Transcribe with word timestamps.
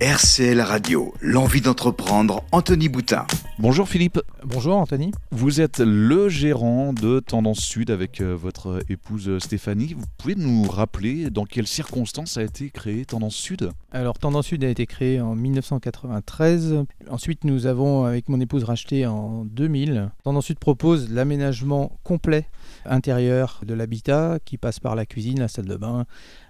RCL 0.00 0.60
Radio, 0.60 1.14
l'envie 1.22 1.62
d'entreprendre, 1.62 2.44
Anthony 2.52 2.90
Boutin. 2.90 3.26
Bonjour 3.58 3.88
Philippe. 3.88 4.20
Bonjour 4.44 4.76
Anthony. 4.76 5.10
Vous 5.30 5.62
êtes 5.62 5.78
le 5.78 6.28
gérant 6.28 6.92
de 6.92 7.20
Tendance 7.20 7.60
Sud 7.60 7.90
avec 7.90 8.20
euh, 8.20 8.36
votre 8.36 8.80
épouse 8.90 9.38
Stéphanie. 9.38 9.94
Vous 9.94 10.04
pouvez 10.18 10.34
nous 10.34 10.64
rappeler 10.64 11.30
dans 11.30 11.46
quelles 11.46 11.66
circonstances 11.66 12.36
a 12.36 12.42
été 12.42 12.68
créée 12.68 13.06
Tendance 13.06 13.36
Sud? 13.36 13.70
Alors 13.90 14.18
Tendance 14.18 14.48
Sud 14.48 14.64
a 14.64 14.68
été 14.68 14.84
créée 14.84 15.18
en 15.18 15.34
1993. 15.34 16.84
Ensuite 17.08 17.44
nous 17.44 17.64
avons 17.64 18.04
avec 18.04 18.28
mon 18.28 18.38
épouse 18.38 18.64
racheté 18.64 19.06
en 19.06 19.46
2000. 19.46 20.10
Tendance 20.24 20.44
Sud 20.44 20.58
propose 20.58 21.10
l'aménagement 21.10 21.98
complet 22.04 22.44
intérieur 22.84 23.60
de 23.66 23.74
l'habitat 23.74 24.38
qui 24.44 24.58
passe 24.58 24.80
par 24.80 24.94
la 24.94 25.06
cuisine, 25.06 25.40
la 25.40 25.48
salle 25.48 25.66
de 25.66 25.76
bain, 25.76 26.06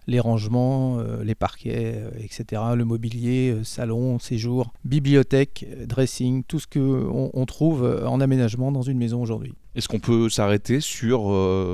les 0.06 0.20
rangements, 0.20 0.98
euh, 0.98 1.24
les 1.24 1.34
parquets, 1.34 1.94
euh, 1.96 2.10
etc., 2.18 2.62
le 2.76 2.84
mobilier, 2.84 3.50
euh, 3.50 3.64
salon, 3.64 4.18
séjour, 4.18 4.72
bibliothèque, 4.84 5.66
dressing, 5.86 6.44
tout 6.44 6.60
ce 6.60 6.66
qu'on 6.66 7.30
on 7.32 7.46
trouve 7.46 8.04
en 8.06 8.20
aménagement 8.20 8.72
dans 8.72 8.82
une 8.82 8.98
maison 8.98 9.20
aujourd'hui. 9.20 9.54
Est-ce 9.74 9.88
qu'on 9.88 9.98
peut 9.98 10.30
s'arrêter 10.30 10.80
sur 10.80 11.30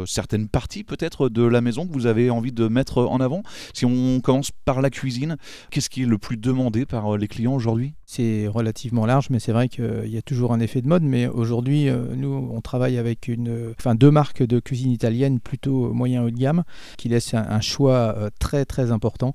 certaines 0.09 0.48
parties 0.48 0.83
peut-être 0.83 1.29
de 1.29 1.45
la 1.45 1.61
maison 1.61 1.87
que 1.87 1.93
vous 1.93 2.06
avez 2.06 2.31
envie 2.31 2.51
de 2.51 2.67
mettre 2.67 2.98
en 2.98 3.20
avant? 3.20 3.45
Si 3.75 3.87
on 3.87 4.20
commence 4.20 4.51
par 4.65 4.83
la 4.83 4.91
cuisine, 4.91 5.37
qu'est-ce 5.70 5.89
qui 5.89 6.03
est 6.03 6.06
le 6.06 6.19
plus 6.19 6.37
demandé 6.37 6.84
par 6.84 7.17
les 7.17 7.29
clients 7.29 7.55
aujourd'hui? 7.55 7.95
C'est 8.15 8.47
relativement 8.47 9.07
large, 9.07 9.30
mais 9.30 9.39
c'est 9.39 9.52
vrai 9.52 9.71
qu'il 9.71 10.07
y 10.09 10.19
a 10.19 10.20
toujours 10.20 10.53
un 10.53 10.61
effet 10.61 10.83
de 10.83 10.87
mode. 10.87 11.03
Mais 11.03 11.29
aujourd'hui, 11.29 11.89
euh, 11.89 12.15
nous, 12.15 12.29
on 12.53 12.61
travaille 12.61 12.98
avec 12.98 13.27
une, 13.27 13.73
enfin, 13.79 13.95
deux 13.95 14.11
marques 14.11 14.43
de 14.43 14.61
cuisine 14.61 14.91
italienne 14.91 15.41
plutôt 15.41 15.95
moyen 15.95 16.23
haut 16.23 16.30
de 16.30 16.37
gamme, 16.37 16.65
qui 16.98 17.09
laissent 17.09 17.33
un, 17.33 17.47
un 17.48 17.62
choix 17.62 18.15
très 18.39 18.67
très 18.67 18.91
important, 18.93 19.33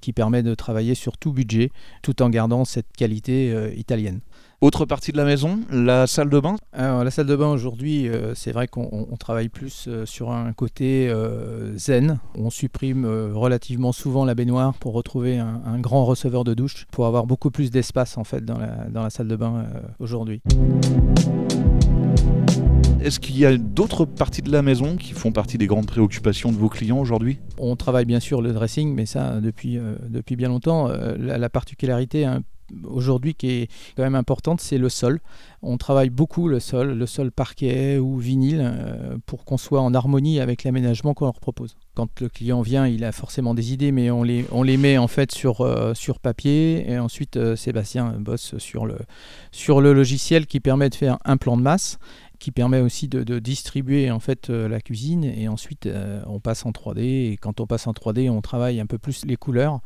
qui 0.00 0.14
permet 0.14 0.42
de 0.42 0.54
travailler 0.54 0.94
sur 0.94 1.18
tout 1.18 1.34
budget, 1.34 1.70
tout 2.00 2.22
en 2.22 2.30
gardant 2.30 2.64
cette 2.64 2.90
qualité 2.96 3.74
italienne. 3.76 4.20
Autre 4.64 4.86
partie 4.86 5.12
de 5.12 5.18
la 5.18 5.26
maison, 5.26 5.60
la 5.70 6.06
salle 6.06 6.30
de 6.30 6.40
bain? 6.40 6.56
Alors, 6.72 7.04
La 7.04 7.10
salle 7.10 7.26
de 7.26 7.36
bain 7.36 7.50
aujourd'hui, 7.50 8.08
euh, 8.08 8.34
c'est 8.34 8.50
vrai 8.50 8.66
qu'on 8.66 9.06
travaille 9.18 9.50
plus 9.50 9.84
euh, 9.88 10.06
sur 10.06 10.30
un 10.30 10.54
côté 10.54 11.06
euh, 11.10 11.76
zen. 11.76 12.18
On 12.34 12.48
supprime 12.48 13.04
relativement 13.34 13.92
souvent 13.92 14.24
la 14.24 14.34
baignoire 14.34 14.72
pour 14.72 14.94
retrouver 14.94 15.38
un, 15.38 15.60
un, 15.66 15.78
grand 15.78 16.06
receveur 16.06 16.44
de 16.44 16.54
douche, 16.54 16.86
pour 16.92 17.04
avoir 17.04 17.26
beaucoup 17.26 17.50
plus 17.50 17.70
d'espace 17.70 18.13
en 18.18 18.24
fait 18.24 18.44
dans 18.44 18.58
la, 18.58 18.88
dans 18.90 19.02
la 19.02 19.10
salle 19.10 19.28
de 19.28 19.36
bain 19.36 19.66
aujourd'hui. 19.98 20.40
Est-ce 23.04 23.20
qu'il 23.20 23.36
y 23.36 23.44
a 23.44 23.54
d'autres 23.58 24.06
parties 24.06 24.40
de 24.40 24.50
la 24.50 24.62
maison 24.62 24.96
qui 24.96 25.12
font 25.12 25.30
partie 25.30 25.58
des 25.58 25.66
grandes 25.66 25.84
préoccupations 25.84 26.50
de 26.50 26.56
vos 26.56 26.70
clients 26.70 26.98
aujourd'hui? 26.98 27.38
On 27.58 27.76
travaille 27.76 28.06
bien 28.06 28.18
sûr 28.18 28.40
le 28.40 28.54
dressing, 28.54 28.94
mais 28.94 29.04
ça 29.04 29.42
depuis, 29.42 29.76
euh, 29.76 29.96
depuis 30.08 30.36
bien 30.36 30.48
longtemps. 30.48 30.88
Euh, 30.88 31.14
la, 31.18 31.36
la, 31.36 31.50
particularité 31.50 32.24
hein, 32.24 32.42
aujourd'hui 32.84 33.34
qui 33.34 33.50
est 33.50 33.68
quand 33.96 34.02
même 34.02 34.14
importante, 34.14 34.60
c'est 34.60 34.78
le 34.78 34.88
sol. 34.88 35.20
On 35.62 35.78
travaille 35.78 36.10
beaucoup 36.10 36.48
le 36.48 36.60
sol, 36.60 36.92
le 36.92 37.06
sol 37.06 37.30
parquet 37.30 37.98
ou 37.98 38.18
vinyle, 38.18 38.60
euh, 38.62 39.16
pour 39.26 39.44
qu'on 39.44 39.56
soit 39.56 39.80
en 39.80 39.94
harmonie 39.94 40.40
avec 40.40 40.64
l'aménagement 40.64 41.14
qu'on 41.14 41.24
leur 41.24 41.40
propose. 41.40 41.76
Quand 41.94 42.20
le 42.20 42.28
client 42.28 42.60
vient, 42.62 42.86
il 42.86 43.04
a 43.04 43.12
forcément 43.12 43.54
des 43.54 43.72
idées, 43.72 43.92
mais 43.92 44.10
on 44.10 44.22
les, 44.22 44.44
on 44.52 44.62
les 44.62 44.76
met 44.76 44.98
en 44.98 45.08
fait 45.08 45.32
sur, 45.32 45.60
euh, 45.60 45.94
sur 45.94 46.18
papier. 46.18 46.90
Et 46.90 46.98
ensuite, 46.98 47.36
euh, 47.36 47.56
Sébastien 47.56 48.14
bosse 48.18 48.58
sur 48.58 48.86
le, 48.86 48.98
sur 49.52 49.80
le 49.80 49.92
logiciel 49.92 50.46
qui 50.46 50.60
permet 50.60 50.90
de 50.90 50.94
faire 50.94 51.18
un 51.24 51.36
plan 51.36 51.56
de 51.56 51.62
masse 51.62 51.98
qui 52.44 52.50
permet 52.50 52.80
aussi 52.80 53.08
de, 53.08 53.38
distribuer 53.38 54.10
en 54.10 54.20
fait 54.20 54.50
euh, 54.50 54.68
la 54.68 54.82
cuisine. 54.82 55.24
Et 55.24 55.48
ensuite 55.48 55.86
euh, 55.86 56.20
on 56.26 56.40
passe 56.40 56.66
en 56.66 56.72
3D 56.72 57.00
et 57.00 57.38
quand 57.40 57.58
on 57.60 57.66
passe 57.66 57.86
en 57.86 57.92
3D 57.92 58.28
on 58.28 58.42
travaille 58.42 58.80
un 58.80 58.86
peu 58.86 58.98
plus 58.98 59.24
les 59.24 59.36
couleurs. 59.36 59.80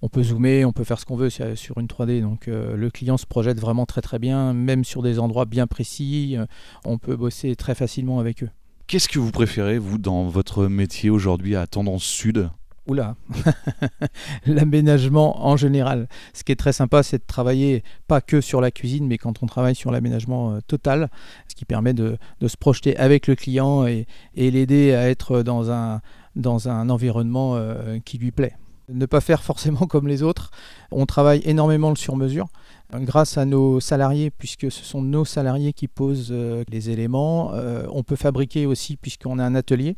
On 0.00 0.08
peut 0.08 0.22
zoomer 0.22 0.64
on 0.64 0.72
peut 0.72 0.84
faire 0.84 0.98
ce 0.98 1.04
qu'on 1.04 1.16
veut 1.16 1.28
sur 1.28 1.76
une 1.76 1.88
3D 1.88 2.22
donc 2.22 2.48
euh, 2.48 2.74
le 2.74 2.90
client 2.90 3.18
se 3.18 3.26
projette 3.26 3.60
vraiment 3.60 3.84
très 3.84 4.00
très 4.00 4.18
bien 4.18 4.54
même 4.54 4.82
sur 4.82 5.02
des 5.02 5.18
endroits 5.18 5.44
bien 5.44 5.66
précis. 5.66 6.38
On 6.86 6.96
peut 6.96 7.16
bosser 7.16 7.54
très 7.54 7.74
facilement 7.74 8.18
avec 8.18 8.44
eux. 8.44 8.50
Qu'est-ce 8.86 9.08
que 9.08 9.18
vous 9.18 9.30
préférez, 9.30 9.78
vous, 9.78 9.98
dans 9.98 10.24
votre 10.24 10.68
métier 10.68 11.10
aujourd'hui 11.10 11.54
à 11.54 11.66
Tendance 11.66 12.02
Sud? 12.02 12.48
Oula, 12.86 13.14
l'aménagement 14.46 15.46
en 15.46 15.56
général. 15.56 16.08
Ce 16.32 16.44
qui 16.44 16.52
est 16.52 16.56
très 16.56 16.72
sympa, 16.72 17.02
c'est 17.02 17.18
de 17.18 17.26
travailler 17.26 17.84
pas 18.08 18.20
que 18.20 18.40
sur 18.40 18.60
la 18.60 18.70
cuisine, 18.70 19.06
mais 19.06 19.18
quand 19.18 19.42
on 19.42 19.46
travaille 19.46 19.74
sur 19.74 19.90
l'aménagement 19.90 20.52
euh, 20.52 20.60
total, 20.66 21.10
ce 21.48 21.54
qui 21.54 21.64
permet 21.64 21.92
de, 21.92 22.16
se 22.46 22.56
projeter 22.56 22.96
avec 22.96 23.26
le 23.26 23.36
client 23.36 23.86
et, 23.86 24.06
l'aider 24.34 24.94
à 24.94 25.08
être 25.10 25.42
dans 25.42 25.70
un, 25.70 26.00
dans 26.36 26.68
un 26.68 26.88
environnement 26.88 27.56
euh, 27.56 27.98
qui 28.04 28.18
lui 28.18 28.30
plaît 28.30 28.54
ne 28.92 29.06
pas 29.06 29.20
faire 29.20 29.44
forcément 29.44 29.86
comme 29.86 30.08
les 30.08 30.24
autres. 30.24 30.50
On 30.90 31.06
travaille 31.06 31.42
énormément 31.44 31.90
le 31.90 31.96
sur-mesure 31.96 32.48
grâce 32.94 33.38
à 33.38 33.44
nos 33.44 33.80
salariés, 33.80 34.30
puisque 34.30 34.70
ce 34.70 34.84
sont 34.84 35.02
nos 35.02 35.24
salariés 35.24 35.72
qui 35.72 35.88
posent 35.88 36.30
euh, 36.32 36.64
les 36.68 36.90
éléments. 36.90 37.52
Euh, 37.54 37.86
on 37.92 38.02
peut 38.02 38.16
fabriquer 38.16 38.66
aussi, 38.66 38.96
puisqu'on 38.96 39.38
a 39.38 39.44
un 39.44 39.54
atelier 39.54 39.96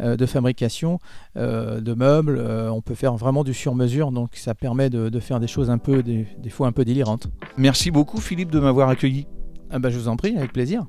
euh, 0.00 0.16
de 0.16 0.26
fabrication 0.26 1.00
euh, 1.36 1.80
de 1.80 1.92
meubles. 1.92 2.38
Euh, 2.38 2.70
on 2.70 2.80
peut 2.80 2.94
faire 2.94 3.16
vraiment 3.16 3.42
du 3.42 3.52
sur-mesure, 3.52 4.12
donc 4.12 4.36
ça 4.36 4.54
permet 4.54 4.90
de, 4.90 5.08
de, 5.08 5.20
faire 5.20 5.40
des 5.40 5.48
choses 5.48 5.70
un 5.70 5.78
peu, 5.78 6.04
des, 6.04 6.24
des, 6.38 6.50
fois 6.50 6.68
un 6.68 6.72
peu 6.72 6.84
délirantes. 6.84 7.26
Merci 7.56 7.90
beaucoup 7.90 8.20
Philippe 8.20 8.52
de 8.52 8.60
m'avoir 8.60 8.90
accueilli. 8.90 9.26
Ah 9.70 9.80
bah, 9.80 9.90
je 9.90 9.98
vous 9.98 10.06
en 10.06 10.16
prie, 10.16 10.36
avec 10.36 10.52
plaisir. 10.52 10.86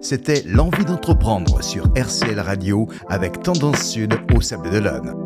C'était 0.00 0.42
l'envie 0.46 0.86
d'entreprendre 0.86 1.62
sur 1.62 1.84
RCL 1.94 2.40
Radio 2.40 2.88
avec 3.08 3.42
Tendance 3.42 3.82
Sud 3.82 4.14
au 4.34 4.40
Sable 4.40 4.70
d'Olonne. 4.70 5.17